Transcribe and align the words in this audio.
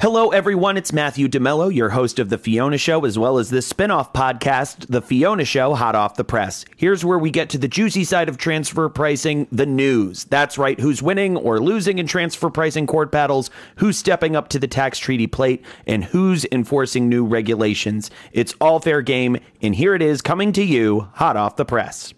Hello, 0.00 0.28
everyone. 0.30 0.76
It's 0.76 0.92
Matthew 0.92 1.26
DeMello, 1.26 1.74
your 1.74 1.88
host 1.88 2.20
of 2.20 2.28
The 2.28 2.38
Fiona 2.38 2.78
Show, 2.78 3.04
as 3.04 3.18
well 3.18 3.36
as 3.36 3.50
this 3.50 3.66
spin 3.66 3.90
off 3.90 4.12
podcast, 4.12 4.86
The 4.86 5.02
Fiona 5.02 5.44
Show, 5.44 5.74
hot 5.74 5.96
off 5.96 6.14
the 6.14 6.22
press. 6.22 6.64
Here's 6.76 7.04
where 7.04 7.18
we 7.18 7.32
get 7.32 7.50
to 7.50 7.58
the 7.58 7.66
juicy 7.66 8.04
side 8.04 8.28
of 8.28 8.38
transfer 8.38 8.88
pricing 8.88 9.48
the 9.50 9.66
news. 9.66 10.22
That's 10.22 10.56
right, 10.56 10.78
who's 10.78 11.02
winning 11.02 11.36
or 11.36 11.58
losing 11.58 11.98
in 11.98 12.06
transfer 12.06 12.48
pricing 12.48 12.86
court 12.86 13.10
battles, 13.10 13.50
who's 13.78 13.98
stepping 13.98 14.36
up 14.36 14.46
to 14.50 14.60
the 14.60 14.68
tax 14.68 15.00
treaty 15.00 15.26
plate, 15.26 15.64
and 15.84 16.04
who's 16.04 16.46
enforcing 16.52 17.08
new 17.08 17.26
regulations. 17.26 18.08
It's 18.30 18.54
all 18.60 18.78
fair 18.78 19.02
game, 19.02 19.38
and 19.60 19.74
here 19.74 19.96
it 19.96 20.02
is 20.02 20.22
coming 20.22 20.52
to 20.52 20.62
you, 20.62 21.08
hot 21.14 21.36
off 21.36 21.56
the 21.56 21.64
press. 21.64 22.14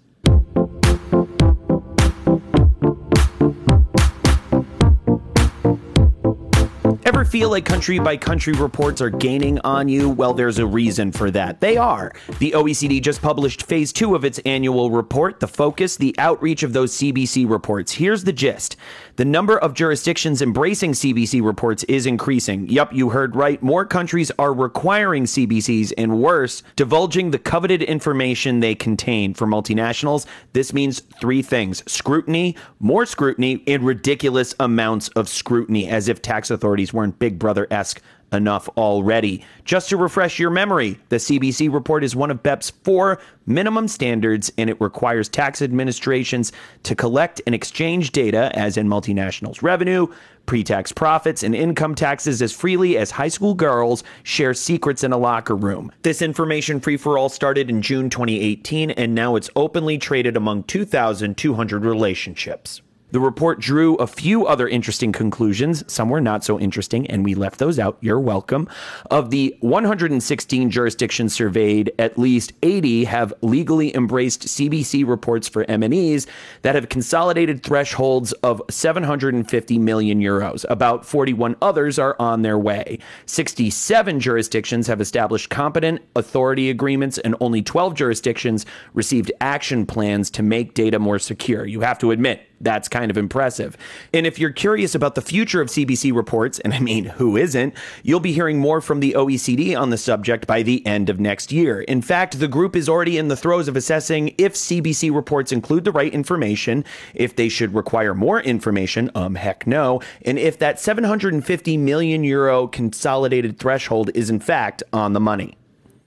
Feel 7.31 7.49
like 7.49 7.65
country 7.65 8.01
by 8.01 8.17
country 8.17 8.53
reports 8.55 9.01
are 9.01 9.09
gaining 9.09 9.61
on 9.61 9.89
you? 9.89 10.11
Well, 10.11 10.35
there's 10.35 10.59
a 10.59 10.67
reason 10.67 11.13
for 11.13 11.31
that. 11.31 11.61
They 11.61 11.77
are. 11.77 12.13
The 12.41 12.51
OECD 12.57 13.01
just 13.01 13.23
published 13.23 13.63
phase 13.63 13.93
two 13.93 14.17
of 14.17 14.25
its 14.25 14.41
annual 14.41 14.91
report, 14.91 15.39
the 15.39 15.47
focus, 15.47 15.97
the 15.97 16.13
outreach 16.19 16.65
of 16.65 16.73
those 16.73 16.93
CBC 16.93 17.49
reports. 17.49 17.93
Here's 17.93 18.25
the 18.25 18.33
gist 18.33 18.77
the 19.21 19.25
number 19.27 19.59
of 19.59 19.75
jurisdictions 19.75 20.41
embracing 20.41 20.93
CBC 20.93 21.45
reports 21.45 21.85
is 21.85 22.07
increasing. 22.07 22.67
Yup, 22.69 22.93
you 22.93 23.11
heard 23.11 23.37
right. 23.37 23.63
More 23.63 23.85
countries 23.85 24.33
are 24.39 24.55
requiring 24.55 25.25
CBCs, 25.25 25.93
and 25.99 26.21
worse, 26.21 26.65
divulging 26.75 27.31
the 27.31 27.39
coveted 27.39 27.83
information 27.83 28.59
they 28.59 28.75
contain. 28.75 29.35
For 29.35 29.47
multinationals, 29.47 30.27
this 30.55 30.73
means 30.73 31.01
three 31.21 31.43
things 31.43 31.85
scrutiny, 31.87 32.57
more 32.81 33.07
scrutiny, 33.07 33.63
and 33.69 33.85
ridiculous 33.85 34.55
amounts 34.59 35.09
of 35.11 35.29
scrutiny, 35.29 35.87
as 35.87 36.09
if 36.09 36.23
tax 36.23 36.51
authorities 36.51 36.93
weren't 36.93 37.20
Big 37.21 37.39
Brother 37.39 37.69
esque 37.71 38.03
enough 38.33 38.69
already. 38.77 39.45
Just 39.65 39.91
to 39.91 39.97
refresh 39.97 40.39
your 40.39 40.51
memory, 40.51 40.99
the 41.11 41.17
CBC 41.17 41.73
report 41.73 42.03
is 42.03 42.17
one 42.17 42.31
of 42.31 42.43
BEPS' 42.43 42.73
four 42.83 43.21
minimum 43.47 43.89
standards, 43.89 44.51
and 44.57 44.71
it 44.71 44.81
requires 44.81 45.29
tax 45.29 45.63
administrations 45.63 46.53
to 46.85 46.95
collect 46.95 47.41
and 47.47 47.55
exchange 47.55 48.13
data, 48.13 48.51
as 48.55 48.77
in 48.77 48.89
multinationals' 48.89 49.63
revenue, 49.63 50.07
pre 50.47 50.65
tax 50.65 50.93
profits, 50.93 51.43
and 51.43 51.55
income 51.55 51.95
taxes 51.95 52.41
as 52.41 52.53
freely 52.53 52.97
as 52.97 53.11
high 53.11 53.29
school 53.29 53.55
girls 53.55 54.03
share 54.23 54.55
secrets 54.55 55.05
in 55.05 55.13
a 55.13 55.19
locker 55.19 55.57
room. 55.57 55.93
This 56.03 56.23
information 56.23 56.81
free 56.81 56.97
for 56.97 57.19
all 57.19 57.29
started 57.29 57.69
in 57.69 57.83
June 57.83 58.09
2018, 58.09 58.93
and 58.93 59.15
now 59.15 59.37
it's 59.37 59.51
openly 59.57 59.99
traded 59.99 60.37
among 60.37 60.65
2,200 60.65 61.85
relationships. 61.85 62.81
The 63.13 63.21
report 63.21 63.59
drew 63.59 63.97
a 63.97 64.07
few 64.07 64.47
other 64.47 64.69
interesting 64.69 65.11
conclusions. 65.11 65.83
Some 65.93 66.11
were 66.11 66.21
not 66.21 66.45
so 66.45 66.61
interesting, 66.61 67.09
and 67.09 67.25
we 67.25 67.35
left 67.35 67.59
those 67.59 67.79
out. 67.79 67.99
You're 68.01 68.21
welcome. 68.21 68.69
Of 69.11 69.31
the 69.31 69.57
116 69.61 70.71
jurisdictions 70.71 71.33
surveyed, 71.33 71.93
at 71.99 72.19
least 72.19 72.53
80 72.63 73.05
have 73.05 73.35
legally 73.43 73.95
embraced 73.97 74.43
CBC 74.43 75.07
reports 75.07 75.49
for 75.49 75.65
MNEs 75.65 76.27
that 76.63 76.77
have 76.77 76.89
consolidated 76.89 77.65
thresholds 77.65 78.33
of 78.45 78.63
750 78.71 79.79
million 79.81 80.21
euros. 80.21 80.65
About 80.69 81.05
41 81.05 81.57
others 81.61 81.99
are 81.99 82.15
on 82.21 82.43
their 82.43 82.59
way. 82.59 83.01
67 83.27 84.21
jurisdictions 84.21 84.87
have 84.87 85.01
established 85.01 85.51
competent 85.51 86.01
authority 86.15 86.71
agreements, 86.71 87.19
and 87.19 87.35
only 87.41 87.61
12 87.61 87.95
jurisdictions 87.95 88.67
received 88.95 89.33
action 89.41 89.85
plans 89.85 90.31
to 90.31 90.43
make 90.45 90.75
data 90.75 91.01
more 91.01 91.19
secure. 91.19 91.67
You 91.67 91.81
have 91.81 91.99
to 91.99 92.13
admit, 92.13 92.47
that's 92.61 92.89
kind 92.89 93.11
of 93.11 93.17
impressive. 93.17 93.77
And 94.13 94.27
if 94.27 94.39
you're 94.39 94.51
curious 94.51 94.95
about 94.95 95.15
the 95.15 95.23
future 95.23 95.61
of 95.61 95.69
CBC 95.69 96.15
reports, 96.15 96.59
and 96.61 96.75
I 96.75 96.81
mean, 96.81 97.05
who 97.05 97.37
isn't, 97.37 97.75
you'll 98.03 98.21
be 98.21 98.33
hearing 98.33 98.59
more 98.59 98.81
from 98.81 99.01
the 99.01 99.15
OECD 99.17 99.79
on 99.79 99.91
the 99.91 99.99
subject 99.99 100.47
by 100.47 100.63
the 100.63 100.85
end 100.87 101.09
of 101.09 101.21
next 101.21 101.53
year. 101.53 101.83
In 101.83 102.03
fact, 102.03 102.39
the 102.39 102.49
group 102.49 102.77
is 102.77 102.89
already 102.89 103.19
in 103.19 103.29
the 103.29 103.37
throes 103.37 103.69
of 103.69 103.77
assessing 103.77 104.35
if 104.39 104.55
CBC 104.55 105.15
reports 105.15 105.53
include 105.53 105.85
the 105.85 105.93
right 105.93 106.13
information, 106.13 106.85
if 107.15 107.37
they 107.37 107.49
should 107.49 107.75
require 107.75 108.15
more 108.15 108.41
information, 108.41 109.11
um, 109.15 109.35
heck 109.35 109.67
no, 109.67 110.01
and 110.23 110.39
if 110.39 110.59
that 110.59 110.79
750 110.79 111.77
million 111.77 112.25
euro 112.25 112.67
consolidated 112.67 113.59
threshold 113.59 114.11
is 114.15 114.31
in 114.31 114.41
fact 114.41 114.83
on 114.93 115.13
the 115.13 115.21
money. 115.21 115.57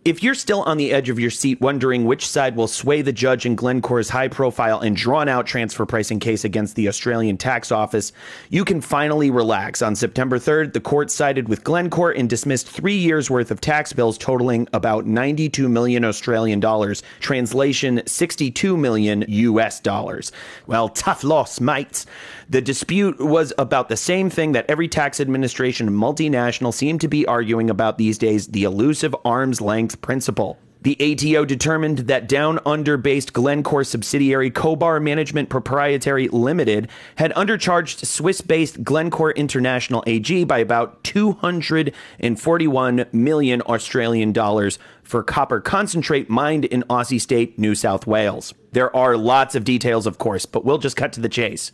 If 0.06 0.22
you're 0.22 0.36
still 0.36 0.64
on 0.64 0.76
the 0.76 0.92
edge 0.92 1.08
of 1.08 1.18
your 1.18 1.30
seat 1.30 1.62
wondering 1.62 2.04
which 2.04 2.28
side 2.28 2.58
will 2.58 2.68
sway 2.68 3.02
the 3.02 3.14
judge 3.14 3.46
in 3.46 3.56
Glencore's 3.56 4.10
high 4.10 4.28
profile 4.28 4.82
and 4.82 4.98
drawn 4.98 5.30
out 5.30 5.48
transfer 5.48 5.86
pricing 5.86 6.20
case 6.20 6.44
against 6.44 6.76
the 6.76 6.90
Australian 6.90 7.38
tax 7.38 7.72
office, 7.72 8.12
you 8.50 8.66
can 8.66 8.82
finally 8.82 9.32
relax. 9.32 9.82
On 9.82 9.96
September 9.96 10.40
3rd, 10.40 10.74
the 10.74 10.82
court 10.82 11.10
sided 11.10 11.48
with 11.48 11.64
Glencore 11.64 12.12
and 12.12 12.30
dismissed 12.30 12.68
three 12.68 12.98
years 12.98 13.30
worth 13.30 13.50
of 13.50 13.62
tax 13.62 13.94
bills 13.94 14.18
totaling 14.18 14.68
about 14.74 15.06
92 15.06 15.70
million 15.70 16.04
Australian 16.04 16.60
dollars, 16.60 17.02
translation 17.22 18.02
62 18.06 18.76
million 18.76 19.24
US 19.30 19.80
dollars. 19.80 20.34
Well, 20.68 20.90
tough 20.90 21.24
loss, 21.24 21.62
mates. 21.62 22.06
The 22.50 22.60
dispute 22.62 23.22
was 23.22 23.54
about 23.58 23.88
the 23.88 23.96
same 23.96 24.30
thing 24.30 24.52
that 24.52 24.66
every 24.68 24.90
tax 24.90 25.22
administration 25.22 25.90
multinational 25.90 26.74
seem 26.74 27.00
to 27.00 27.08
be 27.08 27.26
arguing 27.26 27.70
about 27.70 27.98
these 27.98 28.18
days 28.18 28.48
the 28.48 28.66
elusive 28.66 29.16
arm's 29.24 29.62
length 29.62 29.93
principle. 30.02 30.58
The 30.84 30.98
ATO 31.00 31.46
determined 31.46 32.00
that 32.00 32.28
down 32.28 32.60
under 32.66 32.98
based 32.98 33.32
Glencore 33.32 33.86
subsidiary 33.86 34.52
Cobar 34.52 35.00
Management 35.00 35.48
Proprietary 35.50 36.28
Limited 36.28 36.90
had 37.16 37.34
undercharged 37.36 38.06
Swiss 38.06 38.42
based 38.42 38.84
Glencore 38.84 39.32
International 39.32 40.04
AG 40.06 40.44
by 40.44 40.58
about 40.58 41.02
241 41.06 43.06
million 43.14 43.62
Australian 43.62 44.34
dollars 44.34 44.78
for 45.04 45.24
copper 45.24 45.62
concentrate 45.62 46.30
mined 46.30 46.66
in 46.66 46.84
Aussie 46.90 47.22
state 47.22 47.58
New 47.58 47.76
South 47.76 48.06
Wales. 48.06 48.54
There 48.74 48.94
are 48.96 49.16
lots 49.16 49.54
of 49.54 49.64
details, 49.64 50.08
of 50.08 50.18
course, 50.18 50.48
but 50.48 50.66
we'll 50.66 50.80
just 50.80 50.98
cut 50.98 51.14
to 51.14 51.22
the 51.22 51.30
chase. 51.30 51.72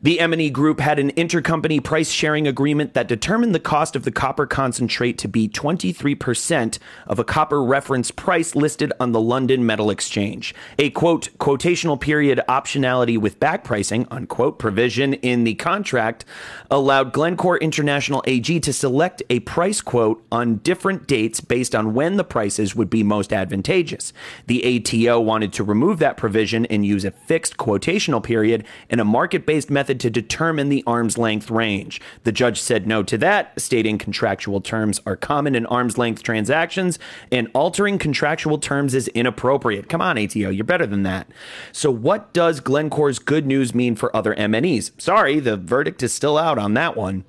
The 0.00 0.18
MNE 0.18 0.52
Group 0.52 0.78
had 0.78 1.00
an 1.00 1.10
intercompany 1.12 1.82
price 1.82 2.10
sharing 2.10 2.46
agreement 2.46 2.94
that 2.94 3.08
determined 3.08 3.54
the 3.54 3.60
cost 3.60 3.96
of 3.96 4.04
the 4.04 4.12
copper 4.12 4.46
concentrate 4.46 5.18
to 5.18 5.28
be 5.28 5.48
23% 5.48 6.78
of 7.08 7.18
a 7.18 7.24
copper 7.24 7.64
reference 7.64 8.12
price 8.12 8.54
listed 8.54 8.92
on 9.00 9.10
the 9.10 9.20
London 9.20 9.66
Metal 9.66 9.90
Exchange. 9.90 10.54
A 10.78 10.90
quote 10.90 11.30
quotational 11.38 12.00
period 12.00 12.40
optionality 12.48 13.18
with 13.18 13.40
back 13.40 13.64
pricing 13.64 14.06
unquote 14.10 14.60
provision 14.60 15.14
in 15.14 15.42
the 15.42 15.54
contract 15.54 16.24
allowed 16.70 17.12
Glencore 17.12 17.58
International 17.58 18.22
AG 18.26 18.60
to 18.60 18.72
select 18.72 19.22
a 19.30 19.40
price 19.40 19.80
quote 19.80 20.24
on 20.30 20.58
different 20.58 21.08
dates 21.08 21.40
based 21.40 21.74
on 21.74 21.94
when 21.94 22.16
the 22.16 22.24
prices 22.24 22.76
would 22.76 22.90
be 22.90 23.02
most 23.02 23.32
advantageous. 23.32 24.12
The 24.46 24.62
ATO 24.76 25.18
wanted 25.20 25.52
to 25.54 25.64
remove 25.64 25.98
that 25.98 26.16
provision 26.16 26.35
and 26.36 26.84
use 26.84 27.04
a 27.04 27.10
fixed 27.10 27.56
quotational 27.56 28.22
period 28.22 28.64
and 28.90 29.00
a 29.00 29.04
market-based 29.04 29.70
method 29.70 29.86
method 29.86 30.00
to 30.00 30.10
determine 30.10 30.68
the 30.68 30.82
arm's 30.86 31.16
length 31.16 31.50
range. 31.50 32.00
The 32.24 32.32
judge 32.32 32.60
said 32.60 32.86
no 32.86 33.02
to 33.04 33.16
that, 33.18 33.52
stating 33.60 33.98
contractual 33.98 34.60
terms 34.60 35.00
are 35.06 35.16
common 35.16 35.54
in 35.54 35.64
arm's 35.66 35.96
length 35.96 36.22
transactions 36.22 36.98
and 37.30 37.48
altering 37.54 37.98
contractual 37.98 38.58
terms 38.58 38.94
is 38.94 39.08
inappropriate. 39.08 39.88
Come 39.88 40.00
on, 40.00 40.18
ATO, 40.18 40.50
you're 40.50 40.64
better 40.64 40.86
than 40.86 41.04
that. 41.04 41.28
So, 41.72 41.90
what 41.90 42.32
does 42.32 42.60
Glencore's 42.60 43.18
good 43.18 43.46
news 43.46 43.74
mean 43.74 43.94
for 43.96 44.14
other 44.14 44.34
MNEs? 44.34 45.00
Sorry, 45.00 45.40
the 45.40 45.56
verdict 45.56 46.02
is 46.02 46.12
still 46.12 46.36
out 46.36 46.58
on 46.58 46.74
that 46.74 46.96
one. 46.96 47.24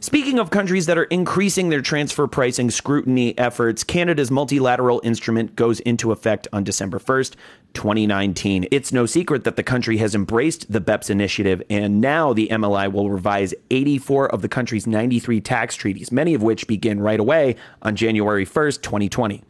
Speaking 0.00 0.38
of 0.38 0.50
countries 0.50 0.86
that 0.86 0.96
are 0.96 1.04
increasing 1.04 1.68
their 1.68 1.82
transfer 1.82 2.26
pricing 2.26 2.70
scrutiny 2.70 3.36
efforts, 3.38 3.84
Canada's 3.84 4.30
multilateral 4.30 5.00
instrument 5.04 5.54
goes 5.54 5.80
into 5.80 6.12
effect 6.12 6.48
on 6.52 6.64
December 6.64 6.98
1st, 6.98 7.34
2019. 7.74 8.66
It's 8.70 8.92
no 8.92 9.04
secret 9.04 9.44
that 9.44 9.56
the 9.56 9.62
country 9.62 9.98
has 9.98 10.14
embraced 10.14 10.72
the 10.72 10.80
BEPS 10.80 11.10
initiative, 11.10 11.62
and 11.68 12.00
now 12.00 12.32
the 12.32 12.48
MLI 12.48 12.90
will 12.90 13.10
revise 13.10 13.52
84 13.70 14.32
of 14.32 14.40
the 14.40 14.48
country's 14.48 14.86
93 14.86 15.40
tax 15.42 15.74
treaties, 15.74 16.10
many 16.10 16.32
of 16.32 16.42
which 16.42 16.66
begin 16.66 17.00
right 17.00 17.20
away 17.20 17.56
on 17.82 17.96
January 17.96 18.46
1st, 18.46 18.80
2020. 18.80 19.42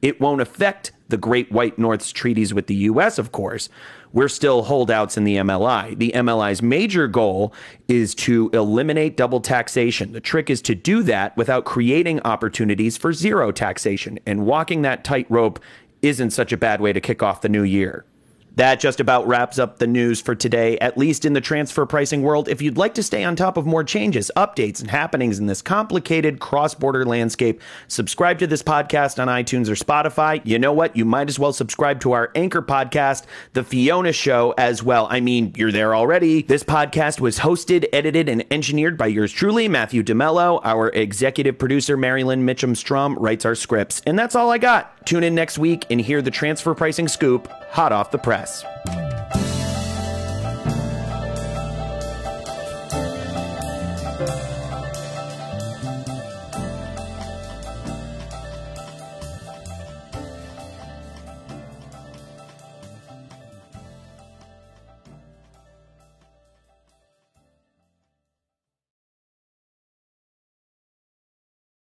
It 0.00 0.20
won't 0.20 0.40
affect 0.40 0.92
the 1.08 1.16
Great 1.16 1.50
White 1.50 1.78
North's 1.78 2.12
treaties 2.12 2.52
with 2.52 2.66
the 2.66 2.74
US, 2.74 3.18
of 3.18 3.32
course. 3.32 3.68
We're 4.16 4.28
still 4.28 4.62
holdouts 4.62 5.18
in 5.18 5.24
the 5.24 5.36
MLI. 5.36 5.98
The 5.98 6.10
MLI's 6.14 6.62
major 6.62 7.06
goal 7.06 7.52
is 7.86 8.14
to 8.14 8.48
eliminate 8.54 9.14
double 9.14 9.42
taxation. 9.42 10.12
The 10.12 10.22
trick 10.22 10.48
is 10.48 10.62
to 10.62 10.74
do 10.74 11.02
that 11.02 11.36
without 11.36 11.66
creating 11.66 12.22
opportunities 12.22 12.96
for 12.96 13.12
zero 13.12 13.52
taxation. 13.52 14.18
And 14.24 14.46
walking 14.46 14.80
that 14.80 15.04
tightrope 15.04 15.60
isn't 16.00 16.30
such 16.30 16.50
a 16.50 16.56
bad 16.56 16.80
way 16.80 16.94
to 16.94 17.00
kick 17.00 17.22
off 17.22 17.42
the 17.42 17.50
new 17.50 17.62
year. 17.62 18.06
That 18.56 18.80
just 18.80 19.00
about 19.00 19.26
wraps 19.26 19.58
up 19.58 19.78
the 19.78 19.86
news 19.86 20.20
for 20.22 20.34
today, 20.34 20.78
at 20.78 20.96
least 20.96 21.26
in 21.26 21.34
the 21.34 21.42
transfer 21.42 21.84
pricing 21.84 22.22
world. 22.22 22.48
If 22.48 22.62
you'd 22.62 22.78
like 22.78 22.94
to 22.94 23.02
stay 23.02 23.22
on 23.22 23.36
top 23.36 23.58
of 23.58 23.66
more 23.66 23.84
changes, 23.84 24.30
updates, 24.34 24.80
and 24.80 24.90
happenings 24.90 25.38
in 25.38 25.44
this 25.44 25.60
complicated 25.60 26.40
cross 26.40 26.74
border 26.74 27.04
landscape, 27.04 27.60
subscribe 27.86 28.38
to 28.38 28.46
this 28.46 28.62
podcast 28.62 29.20
on 29.20 29.28
iTunes 29.28 29.68
or 29.68 29.74
Spotify. 29.74 30.40
You 30.42 30.58
know 30.58 30.72
what? 30.72 30.96
You 30.96 31.04
might 31.04 31.28
as 31.28 31.38
well 31.38 31.52
subscribe 31.52 32.00
to 32.00 32.12
our 32.12 32.30
anchor 32.34 32.62
podcast, 32.62 33.24
The 33.52 33.62
Fiona 33.62 34.14
Show, 34.14 34.54
as 34.56 34.82
well. 34.82 35.06
I 35.10 35.20
mean, 35.20 35.52
you're 35.54 35.70
there 35.70 35.94
already. 35.94 36.40
This 36.40 36.64
podcast 36.64 37.20
was 37.20 37.40
hosted, 37.40 37.86
edited, 37.92 38.26
and 38.26 38.42
engineered 38.50 38.96
by 38.96 39.08
yours 39.08 39.32
truly, 39.32 39.68
Matthew 39.68 40.02
DeMello. 40.02 40.62
Our 40.64 40.88
executive 40.88 41.58
producer, 41.58 41.98
Marilyn 41.98 42.46
Mitchum 42.46 42.74
Strum, 42.74 43.16
writes 43.16 43.44
our 43.44 43.54
scripts. 43.54 44.00
And 44.06 44.18
that's 44.18 44.34
all 44.34 44.50
I 44.50 44.56
got. 44.56 44.95
Tune 45.06 45.22
in 45.22 45.36
next 45.36 45.56
week 45.56 45.86
and 45.88 46.00
hear 46.00 46.20
the 46.20 46.32
transfer 46.32 46.74
pricing 46.74 47.06
scoop 47.06 47.48
hot 47.70 47.92
off 47.92 48.10
the 48.10 48.18
press. 48.18 48.64